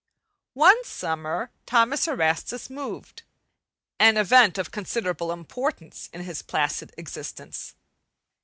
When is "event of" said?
4.17-4.71